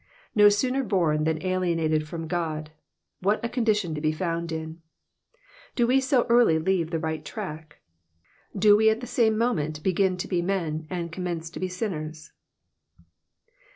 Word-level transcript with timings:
No 0.33 0.49
sooner 0.49 0.83
bom 0.83 1.25
than 1.25 1.43
alienated 1.45 2.07
from 2.07 2.25
God— 2.25 2.71
what 3.21 3.39
a 3.45 3.47
condition 3.47 3.93
to 3.93 4.01
be 4.01 4.11
found 4.11 4.51
in 4.51 4.81
I 4.81 5.37
Do 5.75 5.85
we 5.85 6.01
so 6.01 6.25
early 6.27 6.57
leave 6.57 6.89
the 6.89 6.97
right 6.97 7.23
track? 7.23 7.81
Do 8.57 8.75
we 8.75 8.89
at 8.89 8.99
the 8.99 9.05
same 9.05 9.37
moment 9.37 9.83
begin 9.83 10.17
to 10.17 10.27
be 10.27 10.41
men 10.41 10.87
and 10.89 11.11
commence 11.11 11.51
to 11.51 11.59
be 11.59 11.67
sinners? 11.67 12.31